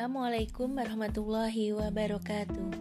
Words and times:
Assalamualaikum 0.00 0.80
warahmatullahi 0.80 1.76
wabarakatuh. 1.76 2.72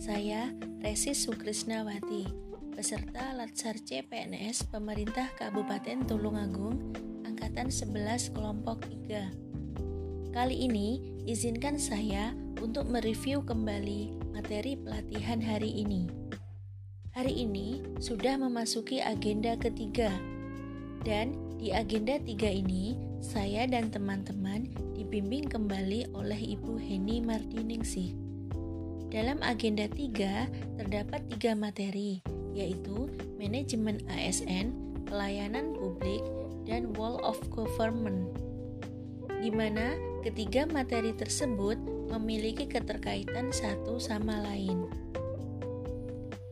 Saya 0.00 0.56
Resi 0.80 1.12
Sukrisnawati, 1.12 2.24
peserta 2.72 3.36
Latsar 3.36 3.76
CPNS 3.76 4.72
Pemerintah 4.72 5.28
Kabupaten 5.36 6.08
Tulungagung, 6.08 6.96
angkatan 7.28 7.68
11 7.68 8.32
kelompok 8.32 8.88
3. 8.88 10.32
Kali 10.32 10.64
ini 10.64 11.20
izinkan 11.28 11.76
saya 11.76 12.32
untuk 12.64 12.88
mereview 12.88 13.44
kembali 13.44 14.32
materi 14.32 14.80
pelatihan 14.80 15.44
hari 15.44 15.76
ini. 15.76 16.08
Hari 17.12 17.36
ini 17.36 17.84
sudah 18.00 18.40
memasuki 18.40 19.04
agenda 19.04 19.60
ketiga. 19.60 20.08
Dan 21.04 21.36
di 21.60 21.68
agenda 21.68 22.16
tiga 22.16 22.48
ini, 22.48 22.96
saya 23.20 23.68
dan 23.68 23.92
teman-teman 23.92 24.72
dibimbing 25.02 25.50
kembali 25.50 26.14
oleh 26.14 26.54
Ibu 26.54 26.78
Heni 26.78 27.18
Mardiningsih. 27.18 28.14
Dalam 29.10 29.42
agenda 29.42 29.90
3 29.90 30.78
terdapat 30.78 31.26
tiga 31.26 31.58
materi, 31.58 32.22
yaitu 32.54 33.10
manajemen 33.34 33.98
ASN, 34.06 34.70
pelayanan 35.10 35.74
publik, 35.74 36.22
dan 36.70 36.94
wall 36.94 37.18
of 37.26 37.34
government. 37.50 38.30
Di 39.42 39.50
mana 39.50 39.98
ketiga 40.22 40.70
materi 40.70 41.10
tersebut 41.18 41.74
memiliki 42.06 42.70
keterkaitan 42.70 43.50
satu 43.50 43.98
sama 43.98 44.38
lain. 44.38 44.86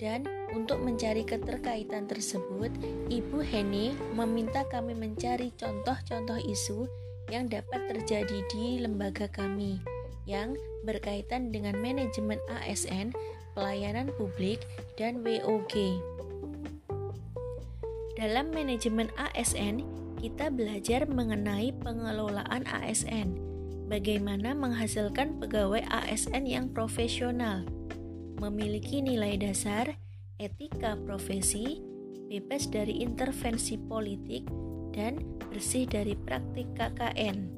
Dan 0.00 0.24
untuk 0.56 0.80
mencari 0.80 1.28
keterkaitan 1.28 2.08
tersebut, 2.08 2.72
Ibu 3.12 3.44
Heni 3.44 3.92
meminta 4.16 4.64
kami 4.72 4.96
mencari 4.96 5.52
contoh-contoh 5.52 6.40
isu 6.48 6.88
yang 7.28 7.48
dapat 7.48 7.88
terjadi 7.92 8.38
di 8.48 8.80
lembaga 8.80 9.28
kami 9.28 9.80
yang 10.28 10.56
berkaitan 10.84 11.48
dengan 11.48 11.80
manajemen 11.80 12.36
ASN, 12.52 13.16
pelayanan 13.56 14.12
publik, 14.20 14.60
dan 15.00 15.24
WOG. 15.24 15.96
Dalam 18.20 18.52
manajemen 18.52 19.08
ASN, 19.16 19.86
kita 20.20 20.52
belajar 20.52 21.08
mengenai 21.08 21.72
pengelolaan 21.80 22.66
ASN, 22.68 23.40
bagaimana 23.88 24.52
menghasilkan 24.52 25.40
pegawai 25.40 25.80
ASN 25.88 26.44
yang 26.44 26.68
profesional, 26.68 27.64
memiliki 28.36 29.00
nilai 29.00 29.40
dasar, 29.40 29.96
etika 30.36 30.98
profesi, 31.08 31.80
bebas 32.28 32.68
dari 32.68 33.00
intervensi 33.00 33.80
politik, 33.80 34.44
dan 34.92 35.37
bersih 35.50 35.88
dari 35.88 36.14
praktik 36.14 36.68
KKN. 36.76 37.48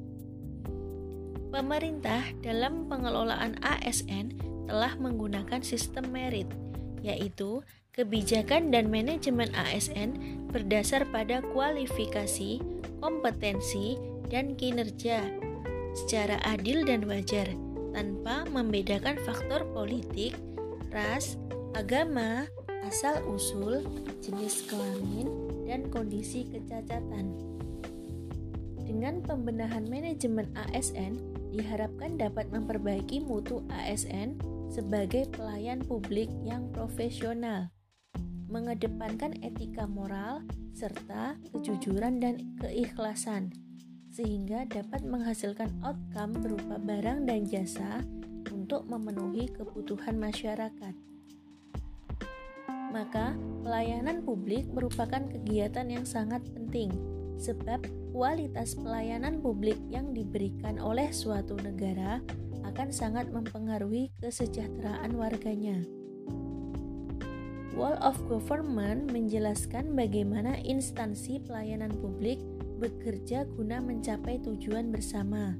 Pemerintah 1.51 2.23
dalam 2.39 2.87
pengelolaan 2.87 3.59
ASN 3.59 4.39
telah 4.71 4.95
menggunakan 4.95 5.59
sistem 5.59 6.07
merit, 6.15 6.47
yaitu 7.03 7.59
kebijakan 7.91 8.71
dan 8.71 8.87
manajemen 8.87 9.51
ASN 9.51 10.15
berdasar 10.47 11.03
pada 11.11 11.43
kualifikasi, 11.51 12.63
kompetensi, 13.03 13.99
dan 14.31 14.55
kinerja 14.55 15.27
secara 15.91 16.39
adil 16.47 16.87
dan 16.87 17.03
wajar 17.03 17.51
tanpa 17.91 18.47
membedakan 18.47 19.19
faktor 19.27 19.67
politik, 19.75 20.39
ras, 20.95 21.35
agama, 21.75 22.47
asal-usul, 22.87 23.83
jenis 24.23 24.63
kelamin, 24.71 25.27
dan 25.67 25.91
kondisi 25.91 26.47
kecacatan. 26.47 27.35
Dengan 28.91 29.23
pembenahan 29.23 29.87
manajemen 29.87 30.51
ASN, 30.51 31.15
diharapkan 31.55 32.19
dapat 32.19 32.51
memperbaiki 32.51 33.23
mutu 33.23 33.63
ASN 33.71 34.35
sebagai 34.67 35.31
pelayan 35.31 35.79
publik 35.79 36.27
yang 36.43 36.67
profesional, 36.75 37.71
mengedepankan 38.51 39.39
etika 39.47 39.87
moral 39.87 40.43
serta 40.75 41.39
kejujuran 41.55 42.19
dan 42.19 42.43
keikhlasan, 42.59 43.55
sehingga 44.11 44.67
dapat 44.67 45.07
menghasilkan 45.07 45.71
outcome 45.87 46.35
berupa 46.43 46.75
barang 46.75 47.31
dan 47.31 47.47
jasa 47.47 48.03
untuk 48.51 48.91
memenuhi 48.91 49.55
kebutuhan 49.55 50.19
masyarakat. 50.19 50.95
Maka, 52.91 53.39
pelayanan 53.63 54.19
publik 54.27 54.67
merupakan 54.67 55.23
kegiatan 55.31 55.87
yang 55.87 56.03
sangat 56.03 56.43
penting 56.51 57.20
sebab 57.41 57.81
kualitas 58.13 58.77
pelayanan 58.77 59.41
publik 59.41 59.81
yang 59.89 60.13
diberikan 60.13 60.77
oleh 60.77 61.09
suatu 61.09 61.57
negara 61.57 62.21
akan 62.61 62.93
sangat 62.93 63.33
mempengaruhi 63.33 64.13
kesejahteraan 64.21 65.17
warganya. 65.17 65.81
Wall 67.73 67.97
of 68.05 68.19
Government 68.29 69.09
menjelaskan 69.09 69.97
bagaimana 69.97 70.61
instansi 70.61 71.41
pelayanan 71.41 71.89
publik 71.97 72.37
bekerja 72.77 73.49
guna 73.57 73.81
mencapai 73.81 74.37
tujuan 74.45 74.93
bersama. 74.93 75.57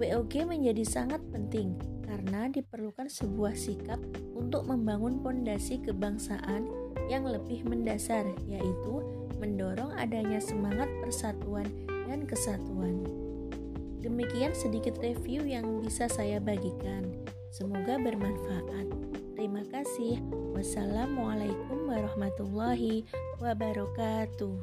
WOG 0.00 0.48
menjadi 0.48 0.82
sangat 0.82 1.22
penting 1.30 1.78
karena 2.02 2.50
diperlukan 2.50 3.06
sebuah 3.06 3.54
sikap 3.54 4.00
untuk 4.34 4.66
membangun 4.66 5.22
fondasi 5.22 5.78
kebangsaan 5.84 6.66
yang 7.06 7.28
lebih 7.28 7.62
mendasar, 7.68 8.24
yaitu 8.48 9.04
mendorong 9.42 9.98
adanya 9.98 10.38
semangat 10.38 10.86
persatuan 11.02 11.66
dan 12.06 12.22
kesatuan. 12.22 13.02
Demikian 13.98 14.54
sedikit 14.54 15.02
review 15.02 15.42
yang 15.42 15.82
bisa 15.82 16.06
saya 16.06 16.38
bagikan. 16.38 17.10
Semoga 17.50 17.98
bermanfaat. 17.98 18.86
Terima 19.34 19.66
kasih. 19.74 20.22
Wassalamualaikum 20.54 21.90
warahmatullahi 21.90 23.02
wabarakatuh. 23.42 24.54